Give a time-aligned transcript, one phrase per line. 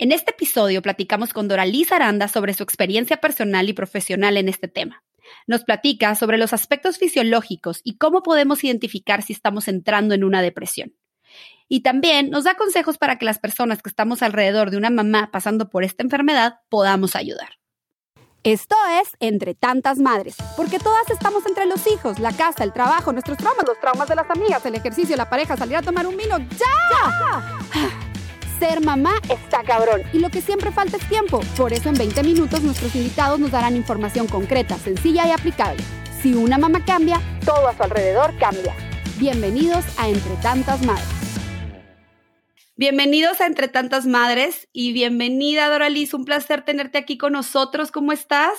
[0.00, 4.66] En este episodio platicamos con Doraliz Aranda sobre su experiencia personal y profesional en este
[4.66, 5.04] tema.
[5.46, 10.40] Nos platica sobre los aspectos fisiológicos y cómo podemos identificar si estamos entrando en una
[10.40, 10.94] depresión.
[11.68, 15.28] Y también nos da consejos para que las personas que estamos alrededor de una mamá
[15.30, 17.58] pasando por esta enfermedad podamos ayudar.
[18.42, 23.12] Esto es Entre tantas madres, porque todas estamos entre los hijos, la casa, el trabajo,
[23.12, 26.16] nuestros traumas, los traumas de las amigas, el ejercicio, la pareja, salir a tomar un
[26.16, 26.38] vino.
[26.38, 28.06] ¡Ya!
[28.60, 31.40] Ser mamá está cabrón y lo que siempre falta es tiempo.
[31.56, 35.82] Por eso en 20 minutos nuestros invitados nos darán información concreta, sencilla y aplicable.
[36.20, 38.76] Si una mamá cambia, todo a su alrededor cambia.
[39.18, 41.08] Bienvenidos a Entre tantas madres.
[42.76, 47.90] Bienvenidos a Entre Tantas Madres y bienvenida Doraliz, un placer tenerte aquí con nosotros.
[47.90, 48.58] ¿Cómo estás?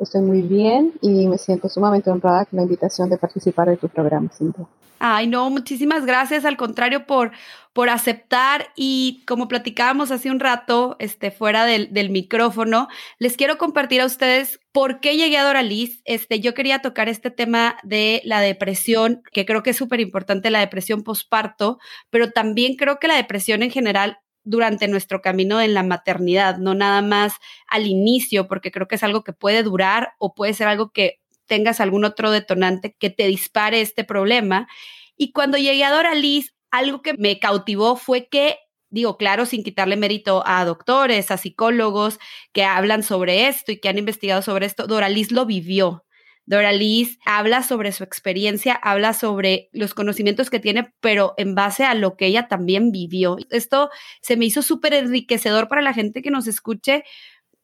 [0.00, 3.88] Estoy muy bien y me siento sumamente honrada con la invitación de participar de tu
[3.88, 4.66] programa, Cintia.
[5.02, 7.32] Ay, no, muchísimas gracias, al contrario, por,
[7.72, 13.56] por aceptar y como platicábamos hace un rato, este, fuera del, del, micrófono, les quiero
[13.56, 16.02] compartir a ustedes por qué llegué a Doraliz.
[16.04, 20.50] Este, yo quería tocar este tema de la depresión, que creo que es súper importante,
[20.50, 21.78] la depresión posparto,
[22.10, 26.74] pero también creo que la depresión en general durante nuestro camino en la maternidad, no
[26.74, 27.34] nada más
[27.68, 31.20] al inicio, porque creo que es algo que puede durar o puede ser algo que
[31.46, 34.68] tengas algún otro detonante que te dispare este problema.
[35.16, 38.58] Y cuando llegué a Doraliz, algo que me cautivó fue que
[38.90, 42.18] digo, claro, sin quitarle mérito a doctores, a psicólogos
[42.52, 46.04] que hablan sobre esto y que han investigado sobre esto, Doraliz lo vivió.
[46.46, 51.94] Doraliz habla sobre su experiencia, habla sobre los conocimientos que tiene, pero en base a
[51.94, 53.36] lo que ella también vivió.
[53.50, 57.04] Esto se me hizo súper enriquecedor para la gente que nos escuche,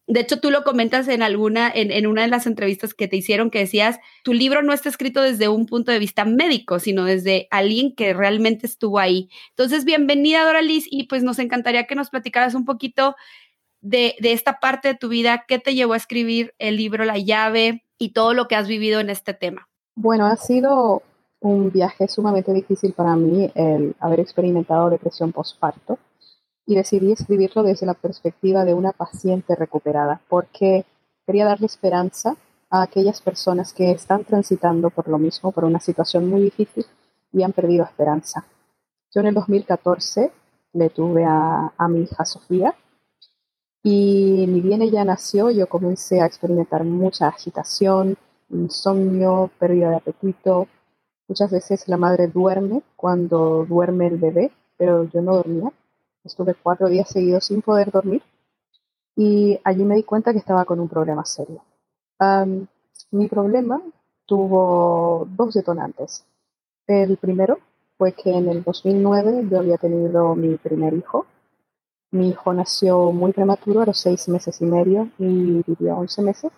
[0.09, 3.51] de hecho, tú lo comentas en alguna, en, una de las entrevistas que te hicieron,
[3.51, 7.49] que decías, tu libro no está escrito desde un punto de vista médico, sino desde
[7.51, 9.29] alguien que realmente estuvo ahí.
[9.51, 13.17] Entonces, bienvenida, Doraliz, y pues nos encantaría que nos platicaras un poquito
[13.81, 17.19] de, de esta parte de tu vida, qué te llevó a escribir el libro La
[17.19, 19.69] llave y todo lo que has vivido en este tema.
[19.95, 21.03] Bueno, ha sido
[21.41, 25.99] un viaje sumamente difícil para mí el haber experimentado depresión postparto
[26.67, 30.85] y decidí escribirlo desde la perspectiva de una paciente recuperada, porque
[31.25, 32.37] quería darle esperanza
[32.71, 36.85] a aquellas personas que están transitando por lo mismo, por una situación muy difícil
[37.33, 38.45] y han perdido esperanza.
[39.15, 40.33] Yo en el 2014
[40.73, 42.75] le tuve a, a mi hija Sofía
[43.83, 48.17] y ni bien ella nació, yo comencé a experimentar mucha agitación,
[48.51, 50.69] insomnio, pérdida de apetito.
[51.29, 55.73] Muchas veces la madre duerme cuando duerme el bebé, pero yo no dormía
[56.27, 58.21] Estuve cuatro días seguidos sin poder dormir
[59.15, 61.63] y allí me di cuenta que estaba con un problema serio.
[63.13, 63.81] mi problema
[64.27, 66.27] tuvo dos detonantes.
[66.89, 67.59] El primero
[67.97, 71.27] fue que en el 2009 yo había tenido mi primer hijo.
[72.11, 76.53] Mi hijo nació muy prematuro, a los seis meses y medio, y vivió 11 meses.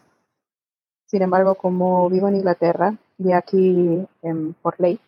[1.07, 4.07] Sin embargo, como vivo en Inglaterra y aquí
[4.63, 5.01] por ley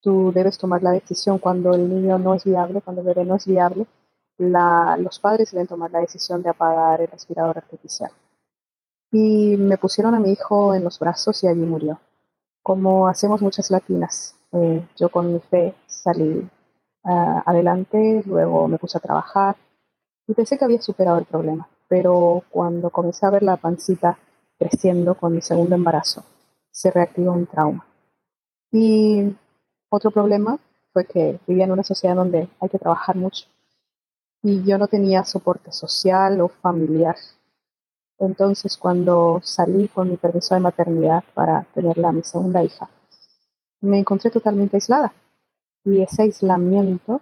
[0.00, 3.36] tú debes tomar la decisión cuando el niño no es viable, cuando el bebé no
[3.36, 3.86] es viable,
[4.38, 8.10] los padres deben tomar la decisión de apagar el respirador artificial.
[9.12, 12.00] Y me pusieron a mi hijo en los brazos y allí murió.
[12.62, 16.48] Como hacemos muchas latinas, eh, yo con mi fe salí
[17.04, 19.56] ah, adelante, luego me puse a trabajar
[20.26, 21.68] y pensé que había superado el problema.
[21.88, 24.18] Pero cuando comencé a ver la pancita
[24.58, 26.24] creciendo con mi segundo embarazo,
[26.70, 27.84] se reactivó un trauma.
[28.72, 29.36] Y
[29.88, 30.58] otro problema
[30.92, 33.46] fue que vivía en una sociedad donde hay que trabajar mucho
[34.42, 37.16] y yo no tenía soporte social o familiar.
[38.18, 42.88] Entonces, cuando salí con mi permiso de maternidad para tenerla a mi segunda hija,
[43.80, 45.12] me encontré totalmente aislada.
[45.84, 47.20] Y ese aislamiento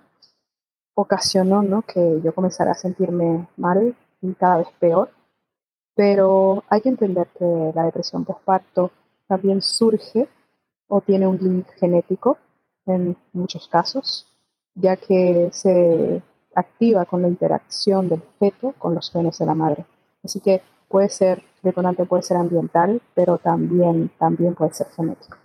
[0.94, 1.82] ocasionó ¿no?
[1.82, 5.10] que yo comenzara a sentirme mal y cada vez peor.
[5.94, 8.90] Pero hay que entender que la depresión postparto
[9.26, 10.28] también surge
[10.88, 12.38] o tiene un link genético
[12.86, 14.26] en muchos casos,
[14.74, 16.22] ya que se
[16.54, 19.84] activa con la interacción del feto con los genes de la madre.
[20.24, 25.36] Así que puede ser detonante, puede ser ambiental, pero también, también puede ser genético.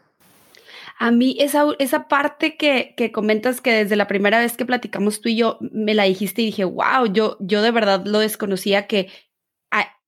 [0.99, 5.21] A mí esa, esa parte que, que, comentas que desde la primera vez que platicamos
[5.21, 8.87] tú y yo me la dijiste y dije, wow, yo, yo de verdad lo desconocía
[8.87, 9.09] que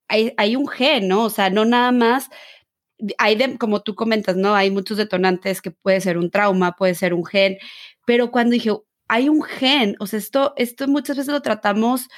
[0.08, 1.24] hay, hay, un gen, ¿no?
[1.24, 2.30] O sea, no nada más
[3.18, 4.54] hay como tú comentas, ¿no?
[4.54, 7.58] Hay muchos detonantes que puede ser un trauma, puede ser un gen,
[8.06, 8.70] pero cuando dije,
[9.08, 12.08] hay un gen, o sea, esto, esto muchas veces lo tratamos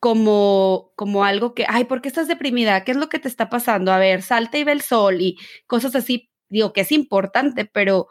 [0.00, 2.84] como, como algo que, ay, ¿por qué estás deprimida?
[2.84, 3.92] ¿Qué es lo que te está pasando?
[3.92, 5.36] A ver, salta y ve el sol y
[5.66, 8.08] cosas así, digo que es importante, pero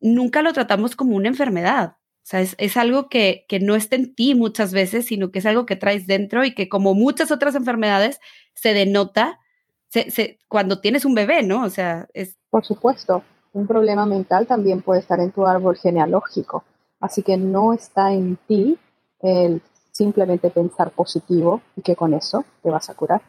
[0.00, 4.14] nunca lo tratamos como una enfermedad, O sea, es, algo que, que, no está en
[4.14, 7.54] ti muchas veces, sino que es algo que traes dentro y que como muchas otras
[7.54, 8.20] enfermedades
[8.54, 9.40] se denota
[9.88, 11.64] se, cuando tienes un bebé, ¿no?
[11.64, 12.36] O sea, es...
[12.50, 13.22] Por supuesto,
[13.52, 16.64] un problema mental también puede estar en tu árbol genealógico.
[17.00, 18.78] Así que no está en ti
[19.20, 19.62] el
[19.92, 23.22] simplemente pensar positivo y que con eso te vas a curar.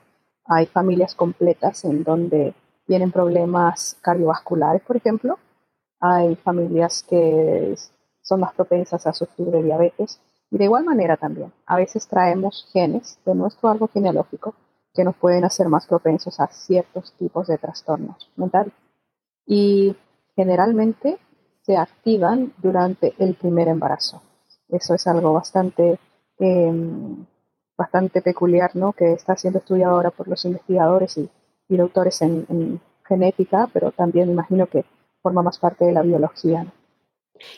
[0.46, 2.54] Hay familias completas en donde
[2.90, 5.38] tienen problemas cardiovasculares, por ejemplo.
[6.00, 7.76] Hay familias que
[8.24, 10.20] son más propensas a sufrir de diabetes.
[10.50, 14.56] Y de igual manera también, a veces traemos genes de nuestro árbol genealógico
[14.96, 18.74] que nos pueden hacer más propensos a ciertos tipos de trastornos mentales.
[19.46, 19.96] Y
[20.36, 21.20] generalmente
[21.62, 24.24] se activan durante el primer embarazo.
[24.68, 26.00] Eso es algo bastante,
[26.40, 27.24] em,
[27.78, 28.94] bastante peculiar, ¿no?
[28.94, 31.30] Que está siendo estudiado ahora por los investigadores y,
[31.78, 34.86] doctores en, genética, pero también imagino que
[35.22, 36.68] forma más parte de la biología.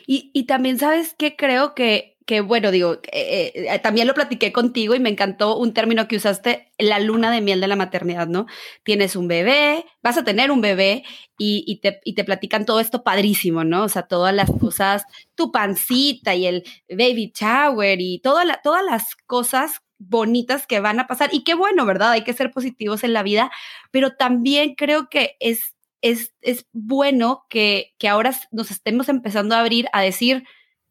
[0.08, 4.54] Y, y, también sabes que creo que que bueno, digo, eh, eh, también lo platiqué
[4.54, 8.28] contigo y me encantó un término que usaste, la luna de miel de la maternidad,
[8.28, 8.46] ¿no?
[8.84, 11.04] Tienes un bebé, vas a tener un bebé
[11.38, 13.84] y, te, y te platican todo esto padrísimo, ¿no?
[13.84, 15.04] O sea, todas las cosas,
[15.36, 21.08] tu pancita y el baby shower y toda todas las cosas bonitas que van a
[21.08, 21.30] pasar.
[21.34, 22.12] Y qué bueno, ¿verdad?
[22.12, 23.52] Hay que ser positivos en la vida,
[23.92, 29.60] pero también creo que es, es, es bueno que, que ahora nos estemos empezando a
[29.60, 30.44] abrir a decir,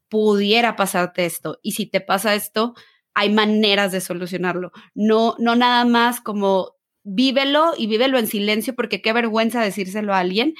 [0.09, 1.59] pudiera pasarte esto.
[1.61, 2.73] Y si te pasa esto,
[3.13, 4.71] hay maneras de solucionarlo.
[4.93, 10.19] No, no nada más como vívelo y vívelo en silencio porque qué vergüenza decírselo a
[10.19, 10.55] alguien.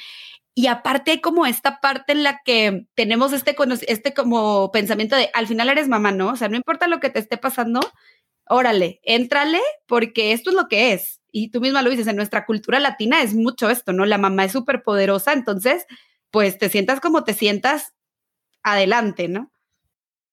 [0.54, 3.56] Y aparte hay como esta parte en la que tenemos este,
[3.88, 6.30] este como pensamiento de al final eres mamá, ¿no?
[6.30, 7.80] O sea, no importa lo que te esté pasando,
[8.52, 11.22] órale, éntrale porque esto es lo que es.
[11.32, 14.06] Y tú misma lo dices, en nuestra cultura latina es mucho esto, ¿no?
[14.06, 15.86] La mamá es súper poderosa, entonces,
[16.30, 17.94] pues te sientas como te sientas,
[18.64, 19.50] adelante, ¿no?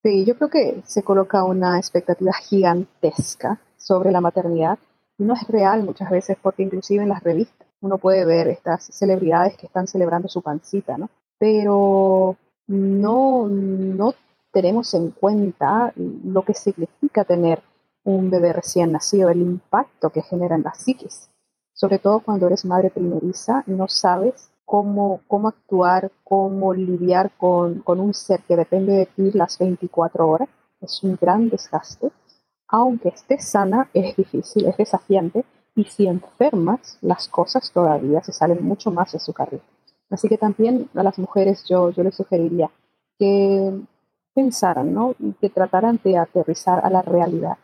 [0.02, 4.78] Sí, yo creo que se coloca una expectativa gigantesca sobre la maternidad
[5.18, 8.86] y no es real muchas veces porque inclusive en las revistas uno puede ver estas
[8.86, 11.10] celebridades que están celebrando su pancita, ¿no?
[11.38, 12.36] Pero
[12.66, 14.14] no, no
[14.52, 17.62] tenemos en cuenta lo que significa tener
[18.08, 21.28] un bebé recién nacido, el impacto que genera en la psiquis.
[21.74, 28.00] Sobre todo cuando eres madre primeriza, no sabes cómo, cómo actuar, cómo lidiar con, con
[28.00, 30.48] un ser que depende de ti las 24 horas.
[30.80, 32.10] Es un gran desgaste.
[32.68, 35.44] Aunque estés sana, es difícil, es desafiante.
[35.74, 39.60] Y si enfermas, las cosas todavía se salen mucho más de su carril.
[40.08, 42.70] Así que también a las mujeres yo, yo les sugeriría
[43.18, 43.80] que
[44.34, 45.14] pensaran, ¿no?
[45.18, 47.58] Y que trataran de aterrizar a la realidad,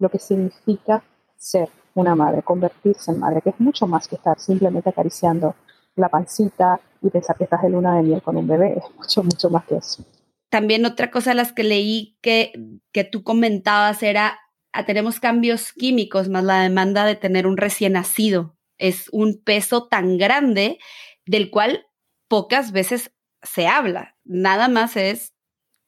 [0.00, 1.04] lo que significa
[1.36, 5.54] ser una madre, convertirse en madre, que es mucho más que estar simplemente acariciando
[5.96, 8.78] la pancita y pensar que estás de luna de miel con un bebé.
[8.78, 10.04] Es mucho, mucho más que eso.
[10.48, 12.52] También otra cosa de las que leí que,
[12.92, 14.40] que tú comentabas era,
[14.72, 18.56] ah, tenemos cambios químicos más la demanda de tener un recién nacido.
[18.78, 20.78] Es un peso tan grande
[21.26, 21.86] del cual
[22.28, 23.12] pocas veces
[23.42, 24.16] se habla.
[24.24, 25.34] Nada más es,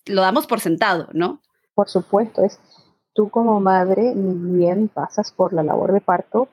[0.07, 1.43] lo damos por sentado, ¿no?
[1.75, 2.61] Por supuesto, es
[3.15, 6.49] tú como madre, ni bien pasas por la labor de parto,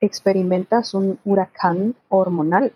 [0.00, 2.72] experimentas un huracán hormonal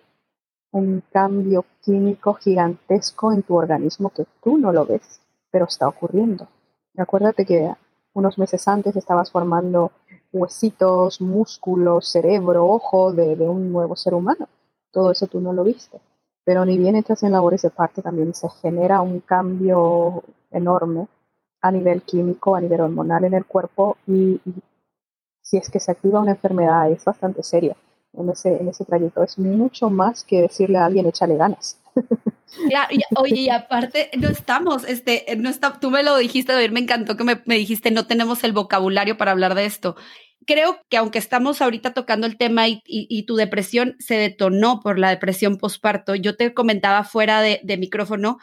[0.70, 5.20] un cambio químico gigantesco en tu organismo que tú no lo ves,
[5.50, 6.48] pero está ocurriendo.
[6.96, 7.72] Acuérdate que
[8.12, 9.92] unos meses antes estabas formando
[10.32, 14.48] huesitos, músculos, cerebro, ojo de, un nuevo ser humano.
[14.90, 16.00] Todo eso tú no lo viste.
[16.44, 21.08] Pero ni bien entras en labores de parte, también se genera un cambio enorme
[21.60, 24.40] a nivel químico, a nivel hormonal en el cuerpo y
[25.42, 27.74] si es que se activa una enfermedad es bastante seria
[28.12, 29.22] en ese, en ese trayecto.
[29.22, 31.78] Es mucho más que decirle a alguien, échale ganas.
[32.66, 36.80] Claro, oye, y aparte, no estamos, este, no está, tú me lo dijiste, David, me
[36.80, 39.96] encantó que me, dijiste, no tenemos el vocabulario para hablar de esto.
[40.46, 45.10] Creo que aunque estamos ahorita tocando el tema y, tu depresión se detonó por la
[45.10, 48.38] depresión postparto, yo te comentaba fuera de micrófono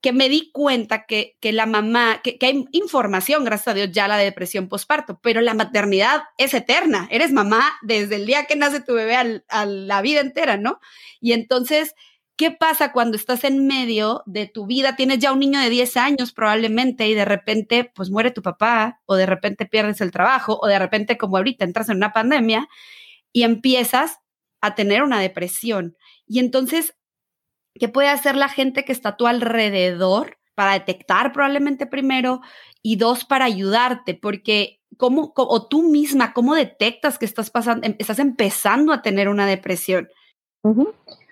[0.00, 3.90] que me di cuenta que, que la mamá, que, que, hay información, gracias a Dios,
[3.92, 7.08] ya la de depresión postparto, pero la maternidad es eterna.
[7.10, 10.80] Eres mamá desde el día que nace tu bebé a la vida entera, ¿no?
[11.20, 11.94] Y entonces,
[12.36, 14.96] ¿qué pasa cuando estás en medio de tu vida?
[14.96, 19.00] Tienes ya un niño de 10 años probablemente y de repente, pues muere tu papá,
[19.06, 22.68] o de repente pierdes el trabajo, o de repente, como ahorita, entras en una pandemia
[23.32, 24.18] y empiezas
[24.60, 25.96] a tener una depresión.
[26.26, 26.94] Y entonces
[27.78, 32.40] ¿Qué puede hacer la gente que está a tu alrededor para detectar probablemente primero
[32.82, 34.14] y dos para ayudarte?
[34.14, 39.28] Porque ¿cómo, o tú misma, cómo detectas que estás pasando, em, estás empezando a tener
[39.28, 40.08] una depresión?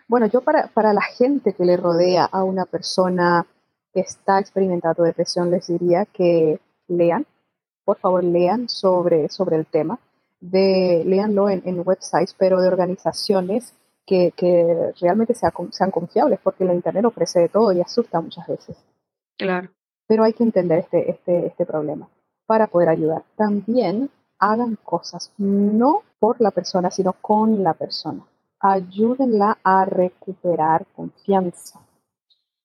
[0.06, 3.46] Bueno, yo para, para la gente que le rodea a una persona
[3.92, 7.26] está experimentando depresión, les diría que lean,
[7.84, 9.98] por favor lean sobre, sobre el tema,
[10.40, 13.72] leanlo en, en websites, pero de organizaciones
[14.06, 18.46] que, que realmente sean, sean confiables, porque la Internet ofrece de todo y asusta muchas
[18.46, 18.76] veces.
[19.37, 19.70] Claro.
[20.06, 22.08] Pero hay que entender este, este, este problema
[22.46, 23.25] para poder ayudar.
[23.37, 28.25] También hagan cosas, no por la persona, sino con la persona.
[28.61, 31.80] Ayúdenla a recuperar confianza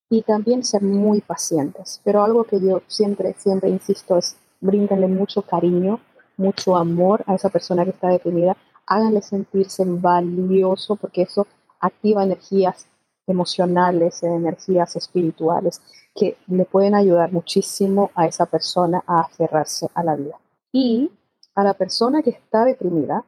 [0.09, 2.01] y también ser muy pacientes.
[2.03, 5.99] Pero algo que yo siempre, siempre insisto es bríndenle mucho cariño,
[6.37, 8.57] mucho amor a esa persona que está deprimida.
[8.89, 11.47] Háganle sentirse valioso porque eso
[11.79, 12.87] activa energías
[13.27, 15.81] emocionales, energías espirituales
[16.15, 20.37] que le pueden ayudar muchísimo a esa persona a aferrarse a la vida.
[20.71, 21.11] Y
[21.55, 23.23] a la persona que está deprimida,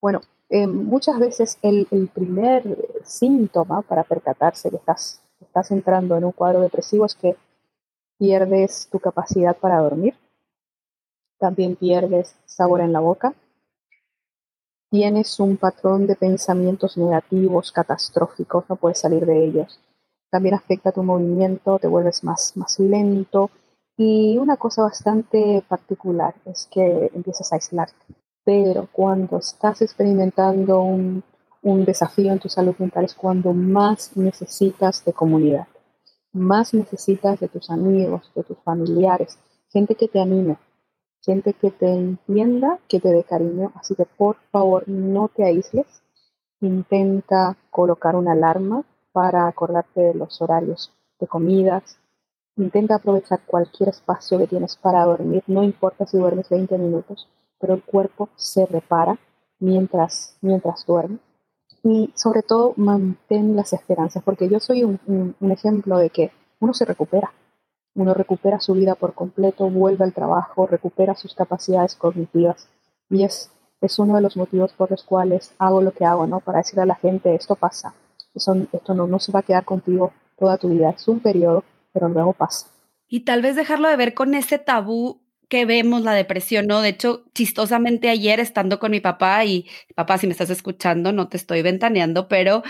[0.00, 2.62] bueno, eh, muchas veces el, primer
[3.04, 7.36] síntoma para percatarse que estás, estás entrando en un cuadro depresivo es que
[8.18, 10.14] pierdes tu capacidad para dormir,
[11.38, 13.34] también pierdes sabor en la boca,
[14.90, 19.80] tienes un patrón de pensamientos negativos, catastróficos, no puedes salir de ellos.
[20.30, 23.50] También afecta tu movimiento, te vuelves más, más lento.
[23.96, 28.14] Y una cosa bastante particular es que empiezas a aislarte.
[28.44, 31.22] Pero cuando estás experimentando un,
[31.62, 35.66] un desafío en tu salud mental es cuando más necesitas de comunidad,
[36.32, 39.38] más necesitas de tus amigos, de tus familiares,
[39.70, 40.56] gente que te anime,
[41.28, 43.70] gente que te entienda, que te dé cariño.
[43.74, 45.86] Así que por favor no te aísles.
[46.62, 48.82] Intenta colocar una alarma
[49.12, 51.98] para acordarte de los horarios de comidas.
[52.56, 55.42] Intenta aprovechar cualquier espacio que tienes para dormir.
[55.46, 57.28] No importa si duermes 20 minutos,
[57.60, 59.18] pero el cuerpo se repara
[59.60, 61.20] mientras, mientras duermes.
[61.84, 66.86] Y sobre todo mantén las esperanzas, porque yo soy un ejemplo de que uno se
[66.86, 67.30] recupera
[67.94, 72.68] uno recupera su vida por completo, vuelve al trabajo, recupera sus capacidades cognitivas.
[73.10, 73.50] Y es,
[73.98, 76.40] uno de los motivos por los cuales hago lo que hago, ¿no?
[76.40, 77.94] Para decirle a la gente, esto pasa,
[78.34, 82.08] esto no, no se va a quedar contigo toda tu vida, es un periodo, pero
[82.08, 82.68] luego pasa.
[83.08, 86.82] Y tal vez dejarlo de ver con ese tabú que vemos la depresión, ¿no?
[86.82, 91.28] De hecho, chistosamente ayer estando con mi papá y papá, si me estás escuchando, no
[91.28, 92.62] te estoy ventaneando, pero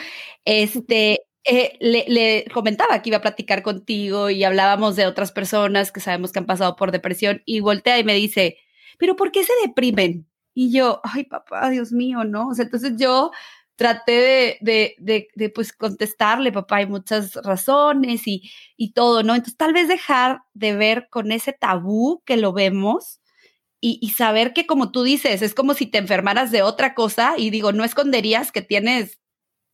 [0.44, 6.00] este, eh, le, comentaba que iba a platicar contigo y hablábamos de otras personas que
[6.00, 8.59] sabemos que han pasado por depresión y voltea y me dice,
[8.99, 10.28] pero ¿por qué se deprimen?
[10.55, 12.49] Y yo, ay papá, Dios mío, ¿no?
[12.49, 13.31] O sea, entonces yo
[13.76, 19.35] traté de, pues contestarle, papá, hay muchas razones y, y todo, ¿no?
[19.35, 23.21] Entonces tal vez dejar de ver con ese tabú que lo vemos
[23.81, 27.35] y, y, saber que como tú dices, es como si te enfermaras de otra cosa
[27.38, 29.19] y digo, no esconderías que tienes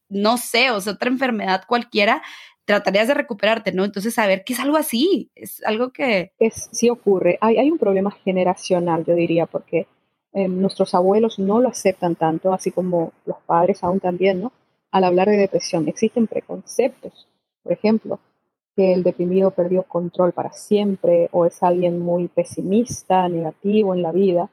[0.08, 2.23] no sé, o sea, otra enfermedad cualquiera,
[2.64, 3.84] tratarías de recuperarte, ¿no?
[3.84, 6.32] Entonces, saber que es algo así, es algo que...
[6.38, 7.38] Es, sí ocurre.
[7.40, 9.87] Hay, hay un problema generacional, yo diría, porque
[10.32, 14.52] eh, nuestros abuelos no lo aceptan tanto, así como los padres aún también, ¿no?
[14.90, 17.28] Al hablar de depresión, existen preconceptos.
[17.62, 18.20] Por ejemplo,
[18.76, 24.12] que el deprimido perdió control para siempre o es alguien muy pesimista, negativo en la
[24.12, 24.50] vida.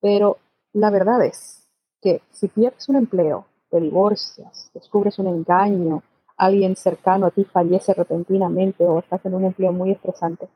[0.00, 0.38] Pero
[0.72, 1.68] la verdad es
[2.00, 6.04] que si pierdes un empleo, te divorcias, descubres un engaño,
[6.36, 10.46] alguien cercano a ti fallece repentinamente o estás en un empleo muy estresante.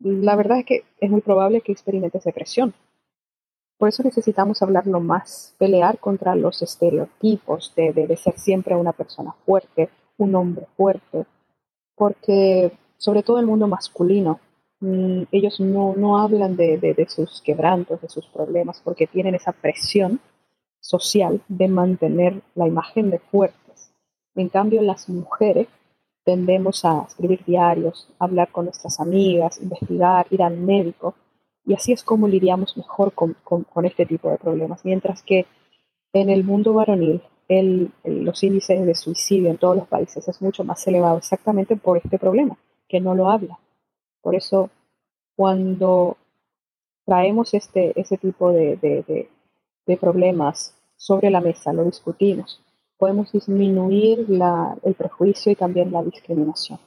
[0.00, 2.72] La verdad es que es muy probable que experimentes depresión.
[3.76, 9.34] Por eso necesitamos hablarlo más, pelear contra los estereotipos de, de, ser siempre una persona
[9.44, 11.26] fuerte, un hombre fuerte,
[11.94, 14.40] porque sobre todo el mundo masculino,
[14.80, 19.52] mm, ellos no, no hablan de, de, sus quebrantos, de sus problemas, porque tienen esa
[19.52, 20.20] presión
[20.82, 23.94] social de mantener la imagen de fuertes.
[24.34, 25.68] En cambio, las mujeres
[26.24, 31.14] tendemos a escribir diarios, hablar con nuestras amigas, investigar, ir al médico,
[31.64, 33.36] y así es como lidiamos mejor con,
[33.84, 34.84] este tipo de problemas.
[34.84, 35.46] Mientras que
[36.12, 40.64] en el mundo varonil, el, los índices de suicidio en todos los países es mucho
[40.64, 42.58] más elevado exactamente por este problema,
[42.88, 43.58] que no lo habla.
[44.20, 44.70] Por eso,
[45.36, 46.16] cuando
[47.04, 48.76] traemos este, ese tipo de
[50.00, 52.62] problemas sobre la mesa, lo discutimos,
[52.96, 56.78] podemos disminuir la, el prejuicio y también la discriminación.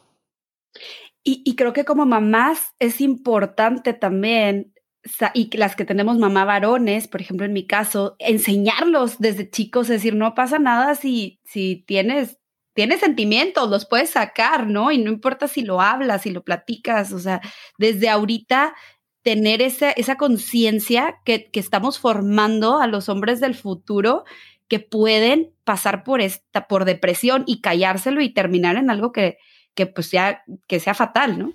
[1.24, 4.74] Y, y, creo que como mamás es importante también,
[5.34, 9.98] y las que tenemos mamá varones, por ejemplo en mi caso, enseñarlos desde chicos, es
[9.98, 12.40] decir, no pasa nada si, si tienes,
[12.74, 14.92] tienes sentimientos, los puedes sacar, ¿no?
[14.92, 17.42] Y no importa si lo hablas, si lo platicas, o sea,
[17.78, 18.74] desde ahorita
[19.26, 24.24] tener esa, esa conciencia que, que, estamos formando a los hombres del futuro
[24.68, 29.40] que pueden pasar por esta, por depresión y callárselo y terminar en algo que,
[29.74, 31.54] que pues sea, que sea fatal, ¿no?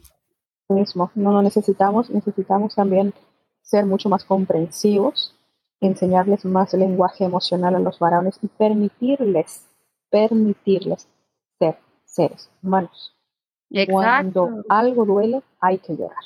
[0.69, 3.15] mismo, no lo necesitamos, necesitamos también
[3.63, 5.37] ser mucho más comprensivos,
[5.81, 9.65] enseñarles más lenguaje emocional a los varones y permitirles,
[10.11, 11.09] permitirles
[11.57, 13.15] ser seres humanos.
[13.89, 16.25] Cuando algo duele, hay que llorar.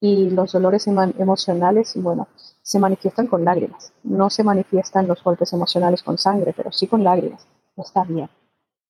[0.00, 2.28] Y los dolores emocionales, bueno,
[2.62, 3.92] se manifiestan con lágrimas.
[4.02, 7.46] No se manifiestan los golpes emocionales con sangre, pero sí con lágrimas.
[7.76, 8.28] Está bien.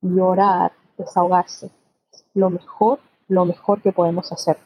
[0.00, 1.70] Llorar, desahogarse,
[2.34, 4.56] lo mejor, lo mejor que podemos hacer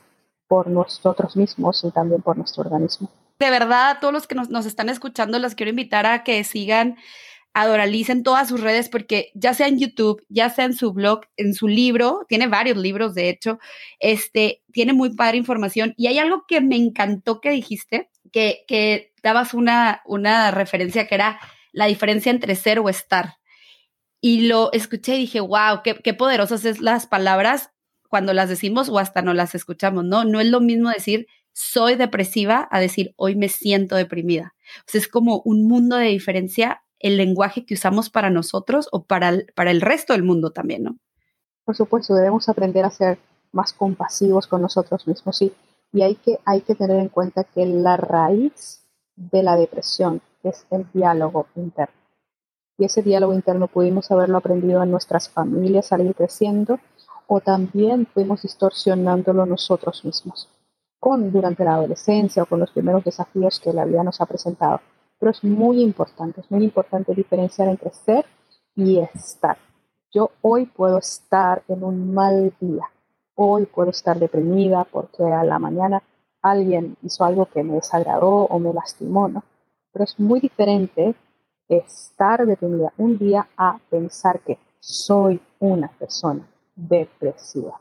[0.49, 3.09] por nosotros mismos y también por nuestro organismo.
[3.39, 6.43] De verdad, a todos los que nos, nos están escuchando, los quiero invitar a que
[6.45, 6.97] sigan
[7.53, 10.93] a Doralice en todas sus redes, porque ya sea en YouTube, ya sea en su
[10.93, 13.59] blog, en su libro, tiene varios libros, de hecho,
[13.99, 15.95] este, tiene muy padre información.
[15.97, 21.15] Y hay algo que me encantó que dijiste, que, que dabas una, una referencia que
[21.15, 21.41] era
[21.73, 23.37] la diferencia entre ser o estar.
[24.21, 27.71] Y lo escuché y dije, wow, qué, qué poderosas es las palabras
[28.09, 30.25] cuando las decimos o hasta no las escuchamos, ¿no?
[30.25, 34.55] No es lo mismo decir soy depresiva a decir hoy me siento deprimida.
[34.81, 39.03] O sea, es como un mundo de diferencia el lenguaje que usamos para nosotros o
[39.03, 40.97] para el, para el resto del mundo también, ¿no?
[41.65, 43.19] Por supuesto, debemos aprender a ser
[43.53, 45.53] más compasivos con nosotros mismos, sí.
[45.93, 48.85] Y hay que, hay que tener en cuenta que la raíz
[49.17, 51.95] de la depresión es el diálogo interno.
[52.79, 56.79] Y ese diálogo interno pudimos haberlo aprendido en nuestras familias al ir creciendo
[57.27, 60.49] o también fuimos distorsionándolo nosotros mismos
[61.01, 64.81] con durante la adolescencia o con los primeros desafíos que la vida nos ha presentado.
[65.21, 68.25] Pero es muy importante, es muy importante diferenciar entre ser
[68.75, 69.57] y estar.
[70.11, 72.91] Yo hoy puedo estar en un mal día,
[73.37, 76.03] hoy puedo estar deprimida porque a la mañana
[76.43, 79.45] alguien hizo algo que me desagradó o me lastimó, ¿no?
[79.93, 81.15] Pero es muy diferente
[81.69, 87.79] estar deprimida un día a pensar que soy una persona depresiva.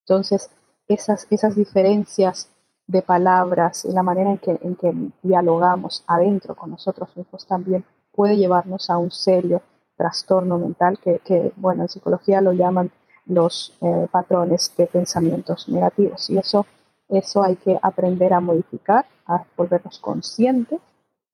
[0.00, 0.50] Entonces,
[0.88, 2.50] esas, esas diferencias
[2.88, 4.92] de palabras y la manera en que, en que
[5.22, 9.62] dialogamos adentro con nosotros mismos también puede llevarnos a un serio
[9.96, 12.90] trastorno mental que, bueno, en psicología lo llaman
[13.26, 16.30] los eh, patrones de pensamientos negativos.
[16.30, 16.66] Y eso,
[17.08, 20.80] eso hay que aprender a modificar, a volvernos conscientes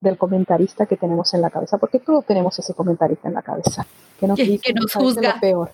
[0.01, 3.87] del comentarista que tenemos en la cabeza, porque todos tenemos ese comentarista en la cabeza,
[4.19, 5.39] que nos, dice, que nos juzga.
[5.41, 5.71] peor.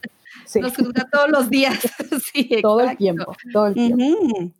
[0.60, 1.78] Nos juzga todos los días.
[2.32, 4.04] sí, todo el tiempo, todo el tiempo.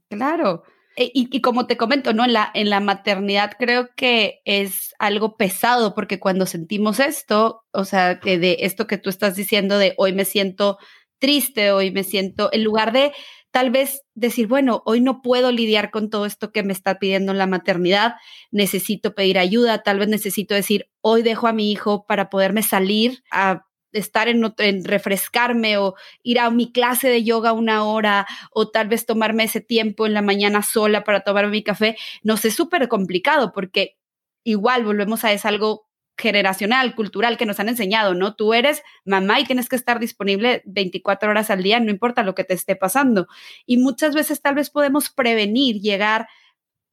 [0.09, 0.63] claro.
[0.97, 2.25] Eh, y, como te comento, ¿no?
[2.25, 7.85] En la, en la maternidad creo que es algo pesado porque cuando sentimos esto, o
[7.85, 10.79] sea, que de esto que tú estás diciendo de hoy me siento
[11.21, 13.13] triste, hoy me siento, en lugar de
[13.53, 17.35] tal vez decir, bueno, hoy no puedo lidiar con todo esto que me está pidiendo
[17.35, 18.15] la maternidad,
[18.51, 23.23] necesito pedir ayuda, tal vez necesito decir, hoy dejo a mi hijo para poderme salir
[23.31, 28.71] a estar en, en, refrescarme o ir a mi clase de yoga una hora o
[28.71, 32.51] tal vez tomarme ese tiempo en la mañana sola para tomar mi café, no sé,
[32.51, 33.97] súper complicado porque
[34.45, 38.37] igual volvemos a es algo generacional, cultural que nos han enseñado, ¿no?
[38.37, 42.35] Tú eres mamá y tienes que estar disponible 24 horas al día, no importa lo
[42.35, 43.27] que te esté pasando.
[43.67, 46.29] Y muchas veces tal vez podemos prevenir llegar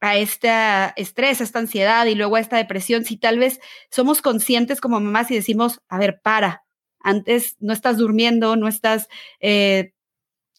[0.00, 0.50] a este
[0.96, 5.00] estrés, a esta ansiedad y luego a esta depresión, si tal vez somos conscientes como
[5.00, 6.64] mamás y decimos, a ver, para,
[7.08, 9.08] antes no estás durmiendo, no estás,
[9.40, 9.94] eh,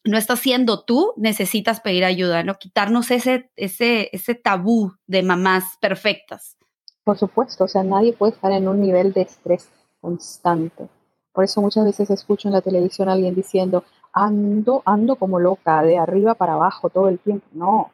[0.04, 2.56] no estás siendo tú, necesitas pedir ayuda, ¿no?
[2.56, 6.58] Quitarnos ese, ese, ese tabú de mamás perfectas.
[7.04, 9.70] Por supuesto, o sea, nadie puede estar en un nivel de estrés
[10.02, 10.90] constante.
[11.32, 15.84] Por eso muchas veces escucho en la televisión a alguien diciendo, ando, ando como loca,
[15.84, 17.46] de arriba para abajo todo el tiempo.
[17.52, 17.92] No,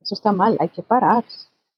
[0.00, 1.24] eso está mal, hay que parar,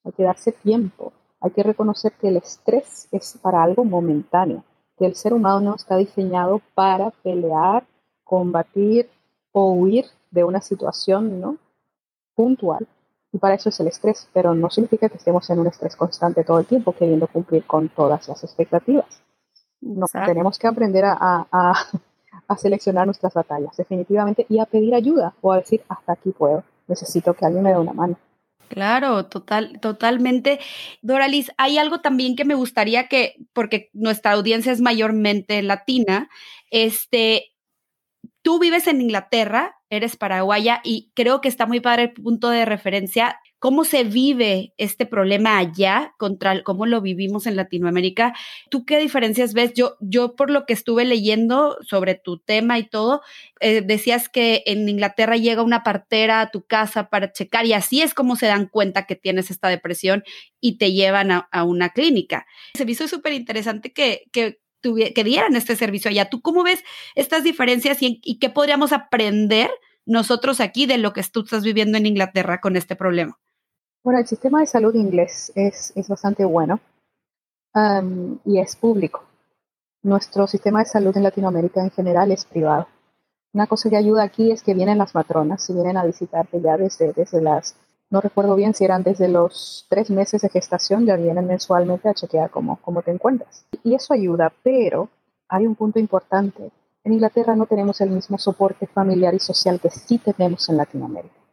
[0.04, 4.64] hay que darse tiempo, hay que reconocer que el estrés es para algo momentáneo
[4.98, 7.84] que el ser humano está diseñado para pelear,
[8.24, 9.08] combatir
[9.52, 11.56] o huir de una situación ¿no?
[12.34, 12.86] puntual.
[13.32, 16.44] Y para eso es el estrés, pero no significa que estemos en un estrés constante
[16.44, 19.22] todo el tiempo queriendo cumplir con todas las expectativas.
[19.80, 21.46] No, tenemos que aprender a,
[22.48, 26.64] a seleccionar nuestras batallas, definitivamente, y a pedir ayuda o a decir, hasta aquí puedo,
[26.88, 28.16] necesito que alguien me dé una mano.
[28.70, 30.58] Claro, total, totalmente.
[31.00, 36.28] Doralis, hay algo también que me gustaría que, porque nuestra audiencia es mayormente latina,
[36.70, 37.52] este,
[38.42, 42.64] tú vives en Inglaterra, eres paraguaya y creo que está muy padre el punto de
[42.64, 48.34] referencia cómo se vive este problema allá contra cómo lo vivimos en Latinoamérica.
[48.70, 49.72] ¿Tú qué diferencias ves?
[49.74, 53.22] Yo, yo por lo que estuve leyendo sobre tu tema y todo,
[53.60, 58.02] eh, decías que en Inglaterra llega una partera a tu casa para checar y así
[58.02, 60.22] es como se dan cuenta que tienes esta depresión
[60.60, 62.46] y te llevan a, una clínica.
[62.74, 66.26] Se me hizo súper interesante que, que que dieran este servicio allá.
[66.30, 66.84] ¿Tú cómo ves
[67.16, 69.68] estas diferencias y, y, qué podríamos aprender
[70.04, 73.36] nosotros aquí de lo que tú estás viviendo en Inglaterra con este problema?
[74.06, 76.78] Bueno, el sistema de salud inglés es, es bastante bueno
[78.44, 79.24] y es público.
[80.04, 82.86] Nuestro sistema de salud en Latinoamérica en general es privado.
[83.52, 86.76] Una cosa que ayuda aquí es que vienen las matronas y vienen a visitarte ya
[86.76, 87.74] desde, desde las,
[88.08, 92.14] no recuerdo bien si eran desde los tres meses de gestación, ya vienen mensualmente a
[92.14, 93.66] chequear cómo, cómo te encuentras.
[93.82, 95.08] Y eso ayuda, pero
[95.48, 96.70] hay un punto importante.
[97.02, 101.45] En Inglaterra no tenemos el mismo soporte familiar y social que sí tenemos en Latinoamérica.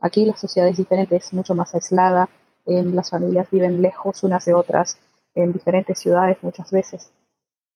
[0.00, 2.28] Aquí la sociedad es diferente, es mucho más aislada,
[2.66, 4.98] las familias viven lejos unas de otras,
[5.34, 7.12] en diferentes ciudades muchas veces.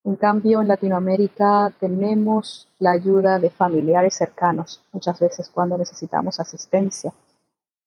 [0.02, 7.12] En cambio, en Latinoamérica tenemos la ayuda de familiares cercanos muchas veces cuando necesitamos asistencia.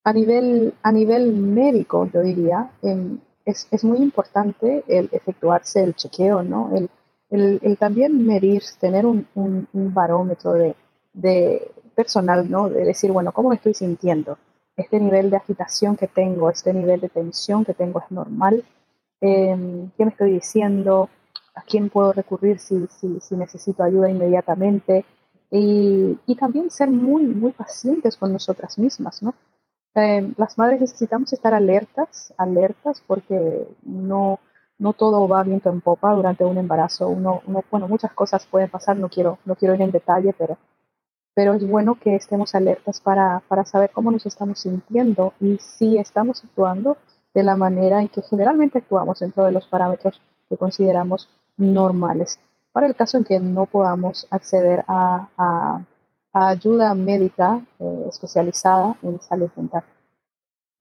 [0.04, 5.96] A nivel, a nivel médico, yo diría, em, es, es, muy importante el efectuarse el
[5.96, 6.72] chequeo, ¿no?
[6.76, 6.90] El,
[7.64, 10.76] el, también medir, tener un, un, barómetro de,
[11.14, 12.69] de, personal, ¿no?
[12.69, 14.38] De decir, bueno, ¿cómo me estoy sintiendo?
[14.75, 18.63] Este nivel de agitación que tengo, este nivel de tensión que tengo es normal.
[19.21, 21.10] Eh, ¿Qué me estoy diciendo?
[21.56, 25.06] a quién puedo recurrir si, si, si necesito ayuda inmediatamente
[25.51, 29.36] y, y, también ser muy, muy pacientes con nosotras mismas, ¿no?
[29.95, 34.39] Eh, las madres necesitamos estar alertas, alertas porque no,
[34.79, 37.08] no todo va viento en popa durante un embarazo.
[37.08, 40.58] Uno, bueno, muchas cosas pueden pasar, no quiero, no quiero ir en detalle, pero,
[41.34, 45.98] pero es bueno que estemos alertas para, para saber cómo nos estamos sintiendo y si
[45.98, 46.98] estamos actuando
[47.34, 52.39] de la manera en que generalmente actuamos dentro de los parámetros que consideramos normales.
[52.72, 55.82] Para el caso en que no podamos acceder a,
[56.34, 59.84] ayuda médica eh, especializada en salud mental.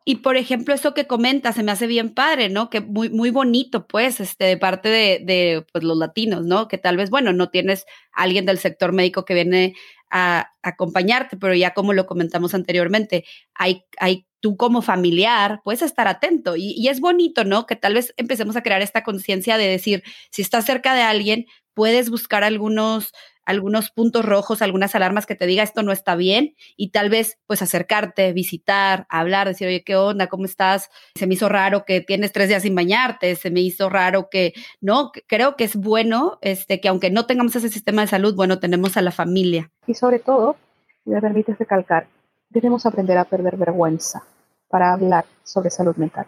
[0.05, 2.71] Y por ejemplo, eso que comenta se me hace bien padre, ¿no?
[2.71, 6.67] Que muy, muy bonito, pues, este, de parte de, pues, los latinos, ¿no?
[6.69, 9.75] Que tal vez, bueno, no tienes alguien del sector médico que viene
[10.11, 16.09] a, acompañarte, pero ya como lo comentamos anteriormente, hay, hay tú como familiar puedes estar
[16.09, 17.67] atento y, y, es bonito, ¿no?
[17.67, 21.47] Que tal vez empecemos a crear esta conciencia de decir, si estás cerca de alguien,
[21.75, 23.13] puedes buscar algunos
[23.53, 27.39] algunos puntos rojos, algunas alarmas que te diga esto no está bien y tal vez
[27.47, 30.27] pues acercarte, visitar, hablar, decir, oye, ¿qué onda?
[30.27, 30.91] ¿Cómo estás?
[31.15, 34.53] Se me hizo raro que tienes tres días sin bañarte, se me hizo raro que,
[34.81, 38.59] no, creo que es bueno este, que aunque no tengamos ese sistema de salud, bueno,
[38.59, 39.71] tenemos a la familia.
[39.87, 40.57] Y sobre todo,
[41.05, 42.07] me permites recalcar,
[42.51, 44.25] debemos aprender a perder vergüenza
[44.69, 46.27] para hablar sobre salud mental.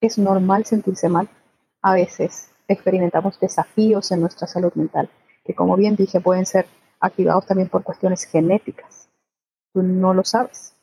[0.00, 1.28] Es normal sentirse mal.
[1.82, 5.08] A veces experimentamos desafíos en nuestra salud mental
[5.48, 6.66] que como bien dije pueden ser
[7.00, 9.08] activados también por cuestiones genéticas.
[9.72, 10.74] Tú no lo sabes.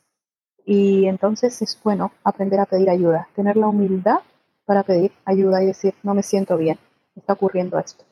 [0.64, 4.18] Y entonces es bueno aprender a pedir ayuda, tener la humildad
[4.64, 6.80] para pedir ayuda y decir, no me siento bien,
[7.14, 8.04] está ocurriendo esto.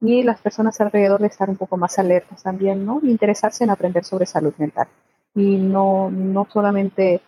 [0.00, 2.98] Y las personas alrededor de estar un poco más alertas también, ¿no?
[3.04, 4.88] interesarse en aprender sobre salud mental.
[5.36, 7.20] Y no, no solamente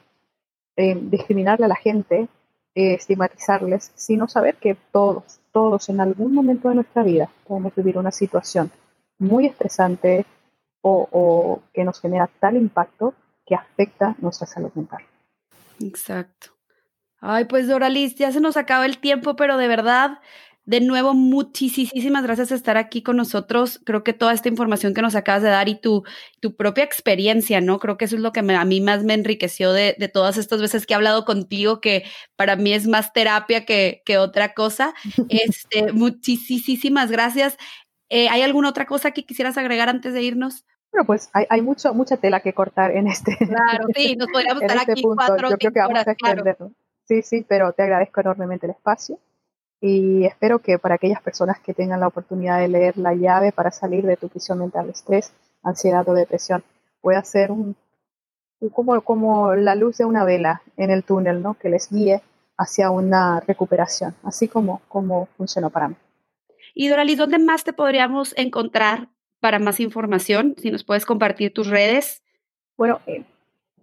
[0.75, 2.27] eh, discriminarle a la gente,
[2.75, 7.97] eh, estigmatizarles, sino saber que todos, todos en algún momento de nuestra vida podemos vivir
[7.97, 8.73] una situación
[9.19, 10.27] muy estresante
[10.83, 13.15] o, que nos genera tal impacto
[13.47, 15.03] que afecta nuestra salud mental.
[15.81, 16.49] Exacto.
[17.21, 20.19] Ay, pues Doralis, ya se nos acaba el tiempo, pero de verdad
[20.67, 23.81] de nuevo, muchísimas gracias por estar aquí con nosotros.
[23.85, 26.05] Creo que toda esta información que nos acabas de dar y tu,
[26.41, 27.79] tu propia experiencia, ¿no?
[27.79, 30.63] Creo que eso es lo que a mí más me enriqueció de, de, todas estas
[30.63, 34.95] veces que he hablado contigo, que para mí es más terapia que, que otra cosa.
[35.29, 37.59] Este, muchísimas gracias.
[38.09, 40.65] Eh, ¿Hay alguna otra cosa que quisieras agregar antes de irnos?
[40.93, 43.37] Bueno, pues hay, hay mucho, mucha tela que cortar en este.
[43.37, 46.73] Claro, sí, nos podríamos estar este aquí cuatro Yo creo que vamos a extenderlo.
[47.07, 49.19] Sí, sí, pero te agradezco enormemente el espacio
[49.81, 53.71] y espero que para aquellas personas que tengan la oportunidad de leer La llave para
[53.71, 55.33] salir de tu prisión mental, estrés,
[55.63, 56.65] ansiedad o depresión,
[57.01, 57.77] pueda ser un,
[58.73, 61.55] como, como la luz de una vela en el túnel, ¿no?
[61.55, 62.23] que les guíe
[62.57, 65.97] hacia una recuperación, así como, como funcionó para mí.
[66.75, 69.09] Y Doralis, ¿dónde más te podríamos encontrar
[69.41, 70.55] para más información?
[70.57, 72.23] Si nos puedes compartir tus redes.
[72.77, 73.25] Bueno, eh,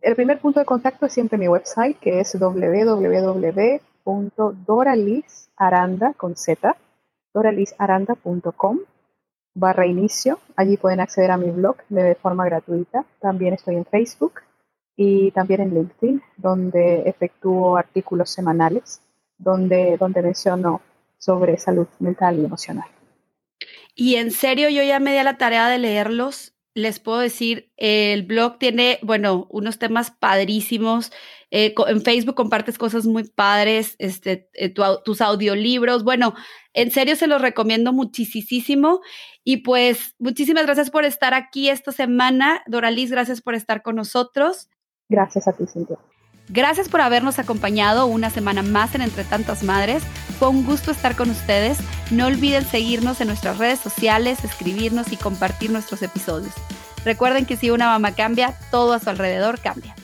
[0.02, 3.82] el primer punto de contacto es siempre mi website, que es www.doraliz
[5.58, 6.76] Aranda con Z,
[7.34, 8.80] doralizaranda.com
[9.54, 10.40] barra inicio.
[10.56, 13.06] Allí pueden acceder a mi blog de forma gratuita.
[13.20, 14.42] También estoy en Facebook
[14.96, 19.02] y también en LinkedIn, donde efectúo artículos semanales,
[19.38, 20.82] donde, donde menciono
[21.18, 22.90] sobre salud mental y emocional.
[23.96, 27.72] Y en serio, yo ya me di a la tarea de leerlos les puedo decir,
[27.78, 31.12] el blog tiene, bueno, unos temas padrísimos.
[31.50, 36.04] Eh, en Facebook compartes cosas muy padres, este, eh, tus audiolibros.
[36.04, 36.34] Bueno,
[36.74, 39.02] en serio se los recomiendo muchísimo.
[39.44, 42.62] Y pues muchísimas gracias por estar aquí esta semana.
[42.68, 44.70] Doralis, gracias por estar con nosotros.
[45.10, 45.98] Gracias a ti, Cintia.
[46.54, 50.04] Gracias por habernos acompañado una semana más en Entre Tantas Madres.
[50.38, 51.78] Fue un gusto estar con ustedes.
[52.12, 56.54] No olviden seguirnos en nuestras redes sociales, escribirnos y compartir nuestros episodios.
[57.06, 59.96] Recuerden que si una mamá cambia, todo a su alrededor cambia.